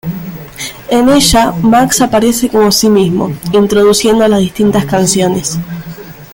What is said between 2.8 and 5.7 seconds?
mismo, introduciendo las distintas canciones.